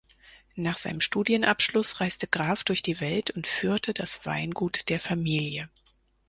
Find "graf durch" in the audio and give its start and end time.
2.25-2.81